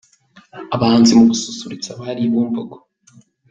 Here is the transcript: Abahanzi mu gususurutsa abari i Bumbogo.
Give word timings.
Abahanzi 0.75 1.11
mu 1.17 1.23
gususurutsa 1.29 1.89
abari 1.91 2.21
i 2.25 2.31
Bumbogo. 2.31 2.77